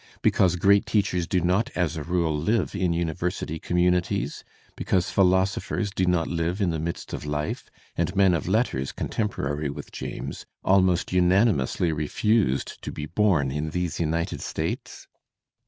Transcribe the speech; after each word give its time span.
—because 0.23 0.55
great 0.55 0.87
teachers 0.87 1.27
do 1.27 1.41
not 1.41 1.69
as 1.75 1.95
a 1.95 2.01
rule 2.01 2.35
live 2.35 2.73
in 2.73 2.91
university 2.91 3.59
communi 3.59 4.01
ties, 4.01 4.43
because 4.75 5.11
philosophers 5.11 5.91
do 5.91 6.07
not 6.07 6.27
live 6.27 6.59
in 6.59 6.71
the 6.71 6.79
midst 6.79 7.13
of 7.13 7.23
life, 7.23 7.69
and 7.95 8.15
men 8.15 8.33
of 8.33 8.47
letters 8.47 8.91
contemporary 8.91 9.69
with 9.69 9.91
James 9.91 10.47
almost 10.63 11.09
unani 11.11 11.53
mously 11.53 11.95
refused 11.95 12.81
to 12.81 12.91
be 12.91 13.05
bom 13.05 13.51
in 13.51 13.69
these 13.69 13.99
United 13.99 14.41
States? 14.41 15.05